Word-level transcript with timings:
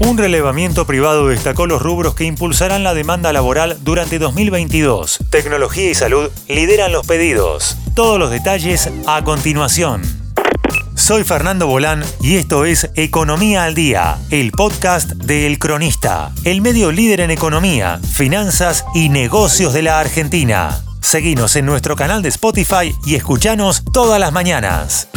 Un 0.00 0.16
relevamiento 0.16 0.86
privado 0.86 1.28
destacó 1.28 1.66
los 1.66 1.82
rubros 1.82 2.14
que 2.14 2.24
impulsarán 2.24 2.82
la 2.82 2.94
demanda 2.94 3.34
laboral 3.34 3.76
durante 3.82 4.18
2022. 4.18 5.18
Tecnología 5.28 5.90
y 5.90 5.94
salud 5.94 6.30
lideran 6.48 6.90
los 6.90 7.06
pedidos. 7.06 7.76
Todos 7.94 8.18
los 8.18 8.30
detalles 8.30 8.90
a 9.06 9.22
continuación. 9.22 10.02
Soy 10.94 11.22
Fernando 11.22 11.66
Bolán 11.66 12.02
y 12.22 12.36
esto 12.36 12.64
es 12.64 12.90
Economía 12.94 13.64
al 13.64 13.74
Día, 13.74 14.16
el 14.30 14.52
podcast 14.52 15.10
de 15.12 15.46
El 15.46 15.58
Cronista, 15.58 16.32
el 16.44 16.62
medio 16.62 16.92
líder 16.92 17.20
en 17.20 17.30
economía, 17.30 18.00
finanzas 18.14 18.86
y 18.94 19.10
negocios 19.10 19.74
de 19.74 19.82
la 19.82 20.00
Argentina. 20.00 20.82
Seguinos 21.02 21.56
en 21.56 21.66
nuestro 21.66 21.94
canal 21.94 22.22
de 22.22 22.30
Spotify 22.30 22.94
y 23.04 23.16
escuchanos 23.16 23.84
todas 23.92 24.18
las 24.18 24.32
mañanas. 24.32 25.08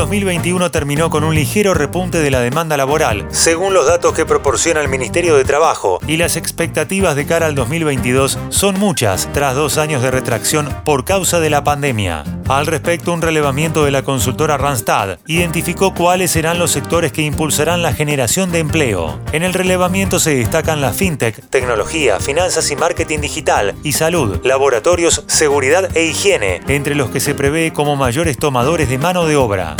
El 0.00 0.06
2021 0.06 0.70
terminó 0.70 1.10
con 1.10 1.24
un 1.24 1.34
ligero 1.34 1.74
repunte 1.74 2.20
de 2.20 2.30
la 2.30 2.40
demanda 2.40 2.78
laboral, 2.78 3.26
según 3.32 3.74
los 3.74 3.86
datos 3.86 4.14
que 4.14 4.24
proporciona 4.24 4.80
el 4.80 4.88
Ministerio 4.88 5.36
de 5.36 5.44
Trabajo, 5.44 6.00
y 6.06 6.16
las 6.16 6.36
expectativas 6.36 7.16
de 7.16 7.26
cara 7.26 7.44
al 7.44 7.54
2022 7.54 8.38
son 8.48 8.80
muchas, 8.80 9.28
tras 9.34 9.54
dos 9.54 9.76
años 9.76 10.00
de 10.00 10.10
retracción 10.10 10.74
por 10.86 11.04
causa 11.04 11.38
de 11.38 11.50
la 11.50 11.64
pandemia. 11.64 12.24
Al 12.48 12.66
respecto, 12.66 13.12
un 13.12 13.22
relevamiento 13.22 13.84
de 13.84 13.92
la 13.92 14.02
consultora 14.02 14.56
Randstad 14.56 15.18
identificó 15.26 15.94
cuáles 15.94 16.32
serán 16.32 16.58
los 16.58 16.72
sectores 16.72 17.12
que 17.12 17.22
impulsarán 17.22 17.82
la 17.82 17.92
generación 17.92 18.50
de 18.50 18.58
empleo. 18.58 19.20
En 19.30 19.44
el 19.44 19.52
relevamiento 19.52 20.18
se 20.18 20.34
destacan 20.34 20.80
la 20.80 20.92
fintech, 20.92 21.48
tecnología, 21.48 22.18
finanzas 22.18 22.68
y 22.72 22.74
marketing 22.74 23.20
digital, 23.20 23.76
y 23.84 23.92
salud, 23.92 24.40
laboratorios, 24.44 25.22
seguridad 25.28 25.94
e 25.96 26.06
higiene, 26.06 26.60
entre 26.66 26.96
los 26.96 27.10
que 27.10 27.20
se 27.20 27.34
prevé 27.34 27.72
como 27.72 27.94
mayores 27.94 28.36
tomadores 28.36 28.88
de 28.88 28.98
mano 28.98 29.26
de 29.26 29.36
obra. 29.36 29.76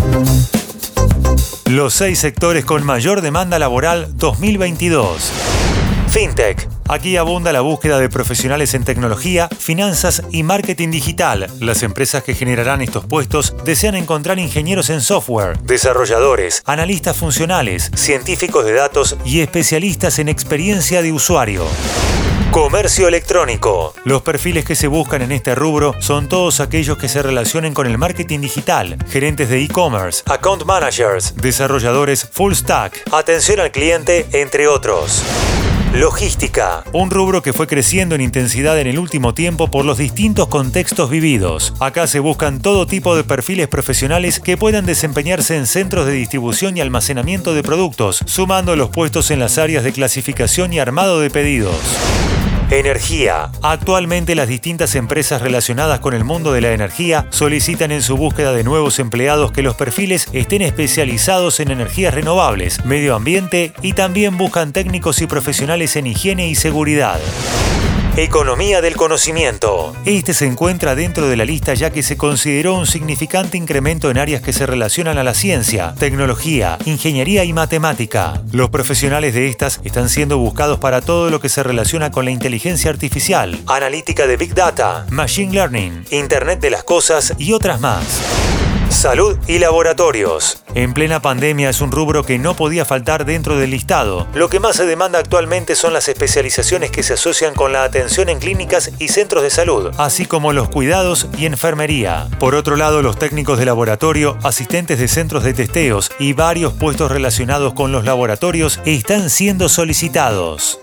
Los 1.67 1.95
seis 1.95 2.19
sectores 2.19 2.65
con 2.65 2.85
mayor 2.85 3.21
demanda 3.21 3.59
laboral 3.59 4.09
2022. 4.17 5.33
FinTech. 6.11 6.69
Aquí 6.89 7.17
abunda 7.17 7.53
la 7.53 7.61
búsqueda 7.61 8.01
de 8.01 8.09
profesionales 8.09 8.75
en 8.75 8.83
tecnología, 8.83 9.49
finanzas 9.49 10.25
y 10.33 10.43
marketing 10.43 10.91
digital. 10.91 11.47
Las 11.61 11.85
empresas 11.85 12.25
que 12.25 12.35
generarán 12.35 12.83
estos 12.83 13.07
puestos 13.07 13.55
desean 13.65 13.95
encontrar 13.95 14.41
ingenieros 14.41 14.91
en 14.91 15.01
software, 15.01 15.61
desarrolladores, 15.61 16.63
analistas 16.67 17.17
funcionales, 17.17 17.93
científicos 17.95 18.65
de 18.65 18.73
datos 18.73 19.17
y 19.25 19.41
especialistas 19.41 20.19
en 20.19 20.29
experiencia 20.29 21.03
de 21.03 21.13
usuario. 21.13 21.65
Comercio 22.51 23.07
electrónico. 23.07 23.95
Los 24.05 24.23
perfiles 24.23 24.65
que 24.65 24.75
se 24.75 24.89
buscan 24.89 25.23
en 25.23 25.31
este 25.31 25.55
rubro 25.55 25.95
son 26.01 26.29
todos 26.29 26.59
aquellos 26.59 26.99
que 26.99 27.09
se 27.09 27.23
relacionen 27.23 27.75
con 27.75 27.87
el 27.87 27.97
marketing 27.97 28.41
digital, 28.41 28.97
gerentes 29.09 29.49
de 29.49 29.63
e-commerce, 29.63 30.25
account 30.27 30.65
managers, 30.65 31.37
desarrolladores 31.37 32.29
full 32.29 32.53
stack, 32.55 33.05
atención 33.13 33.61
al 33.61 33.71
cliente, 33.71 34.27
entre 34.33 34.67
otros. 34.67 35.23
Logística, 35.95 36.83
un 36.93 37.11
rubro 37.11 37.41
que 37.41 37.53
fue 37.53 37.69
creciendo 37.69 38.17
en 38.17 38.21
intensidad 38.21 38.79
en 38.81 38.89
el 38.89 38.99
último 38.99 39.33
tiempo 39.33 39.71
por 39.71 39.85
los 39.85 39.99
distintos 39.99 40.49
contextos 40.49 41.09
vividos. 41.09 41.73
Acá 41.79 42.09
se 42.09 42.19
buscan 42.19 42.61
todo 42.61 42.87
tipo 42.87 43.15
de 43.15 43.23
perfiles 43.23 43.69
profesionales 43.69 44.41
que 44.41 44.57
puedan 44.57 44.87
desempeñarse 44.87 45.57
en 45.57 45.69
centros 45.69 46.05
de 46.07 46.13
distribución 46.13 46.77
y 46.77 46.81
almacenamiento 46.81 47.55
de 47.55 47.63
productos, 47.63 48.25
sumando 48.27 48.75
los 48.75 48.91
puestos 48.91 49.31
en 49.31 49.39
las 49.39 49.59
áreas 49.59 49.85
de 49.85 49.93
clasificación 49.93 50.73
y 50.73 50.81
armado 50.81 51.21
de 51.21 51.31
pedidos. 51.31 51.77
Energía. 52.71 53.51
Actualmente 53.63 54.37
las 54.37 54.47
distintas 54.47 54.95
empresas 54.95 55.43
relacionadas 55.43 55.99
con 55.99 56.15
el 56.15 56.23
mundo 56.23 56.53
de 56.53 56.61
la 56.61 56.71
energía 56.71 57.27
solicitan 57.31 57.91
en 57.91 58.01
su 58.01 58.17
búsqueda 58.17 58.53
de 58.53 58.63
nuevos 58.63 59.01
empleados 59.01 59.51
que 59.51 59.63
los 59.63 59.75
perfiles 59.75 60.29
estén 60.33 60.63
especializados 60.63 61.59
en 61.59 61.73
energías 61.73 62.15
renovables, 62.15 62.85
medio 62.85 63.17
ambiente 63.17 63.73
y 63.83 63.95
también 63.95 64.39
buscan 64.39 64.73
técnicos 64.73 65.21
y 65.21 65.27
profesionales 65.27 65.97
en 65.97 66.07
higiene 66.07 66.49
y 66.49 66.55
seguridad. 66.55 67.19
Economía 68.17 68.81
del 68.81 68.97
conocimiento. 68.97 69.95
Este 70.05 70.35
se 70.35 70.45
encuentra 70.45 70.97
dentro 70.97 71.29
de 71.29 71.37
la 71.37 71.45
lista 71.45 71.75
ya 71.75 71.91
que 71.91 72.03
se 72.03 72.17
consideró 72.17 72.75
un 72.75 72.87
significante 72.87 73.57
incremento 73.57 74.11
en 74.11 74.19
áreas 74.19 74.43
que 74.43 74.53
se 74.53 74.67
relacionan 74.67 75.17
a 75.17 75.23
la 75.23 75.33
ciencia, 75.33 75.95
tecnología, 75.97 76.77
ingeniería 76.87 77.45
y 77.45 77.53
matemática. 77.53 78.43
Los 78.51 78.71
profesionales 78.71 79.33
de 79.35 79.47
estas 79.47 79.81
están 79.85 80.09
siendo 80.09 80.39
buscados 80.39 80.81
para 80.81 81.03
todo 81.03 81.31
lo 81.31 81.41
que 81.41 81.49
se 81.49 81.63
relaciona 81.63 82.11
con 82.11 82.25
la 82.25 82.33
inteligencia 82.33 82.91
artificial, 82.91 83.61
analítica 83.69 84.27
de 84.27 84.37
Big 84.37 84.55
Data, 84.55 85.07
Machine 85.11 85.53
Learning, 85.53 86.05
Internet 86.11 86.61
de 86.61 86.71
las 86.71 86.83
Cosas 86.83 87.35
y 87.39 87.53
otras 87.53 87.81
más. 87.81 88.40
Salud 88.91 89.39
y 89.47 89.61
laboratorios. 89.61 90.63
En 90.75 90.93
plena 90.93 91.23
pandemia 91.23 91.71
es 91.71 91.81
un 91.81 91.93
rubro 91.93 92.25
que 92.25 92.39
no 92.39 92.55
podía 92.55 92.85
faltar 92.85 93.25
dentro 93.25 93.57
del 93.57 93.71
listado. 93.71 94.27
Lo 94.35 94.51
que 94.51 94.61
más 94.61 94.77
se 94.77 94.85
demanda 94.85 95.21
actualmente 95.21 95.77
son 95.77 95.93
las 95.93 96.09
especializaciones 96.09 96.91
que 96.91 97.05
se 97.05 97.15
asocian 97.15 97.55
con 97.55 97.73
la 97.73 97.85
atención 97.85 98.29
en 98.29 98.41
clínicas 98.41 98.91
y 98.99 99.09
centros 99.09 99.43
de 99.45 99.51
salud, 99.51 99.93
así 99.97 100.27
como 100.27 100.53
los 100.53 100.69
cuidados 100.69 101.29
y 101.39 101.47
enfermería. 101.47 102.29
Por 102.41 102.55
otro 102.55 102.77
lado, 102.77 103.01
los 103.01 103.17
técnicos 103.17 103.59
de 103.59 103.65
laboratorio, 103.65 104.37
asistentes 104.43 104.99
de 104.99 105.09
centros 105.09 105.45
de 105.45 105.55
testeos 105.55 106.11
y 106.19 106.33
varios 106.33 106.73
puestos 106.75 107.11
relacionados 107.11 107.73
con 107.75 107.93
los 107.93 108.05
laboratorios 108.05 108.81
están 108.85 109.31
siendo 109.31 109.69
solicitados. 109.69 110.81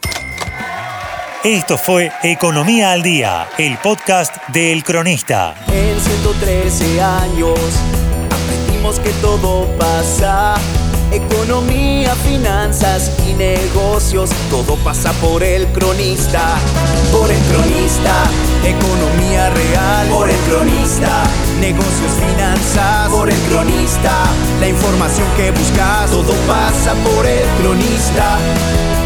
Esto 1.47 1.78
fue 1.78 2.12
Economía 2.24 2.91
al 2.91 3.02
Día, 3.02 3.47
el 3.58 3.78
podcast 3.78 4.35
de 4.50 4.74
El 4.74 4.84
Cronista. 4.84 5.56
En 5.72 5.97
113 5.97 7.02
años 7.02 7.58
aprendimos 8.25 9.00
que 9.00 9.12
todo 9.22 9.66
pasa. 9.78 10.56
Economía, 11.09 12.13
finanzas 12.16 13.13
y 13.25 13.31
negocios, 13.31 14.30
todo 14.50 14.75
pasa 14.84 15.13
por 15.22 15.41
el 15.41 15.66
cronista. 15.68 16.57
Por 17.13 17.31
el 17.31 17.40
cronista, 17.44 18.25
economía 18.66 19.50
real. 19.52 20.09
Por 20.09 20.30
el 20.30 20.40
cronista, 20.50 21.24
negocios, 21.62 22.12
finanzas. 22.28 23.09
Por 23.09 23.30
el 23.30 23.40
cronista, 23.50 24.12
la 24.59 24.68
información 24.68 25.28
que 25.38 25.52
buscas, 25.52 26.12
todo 26.12 26.34
pasa 26.46 26.94
por 27.06 27.25
el 27.25 27.47
cronista. 27.62 28.38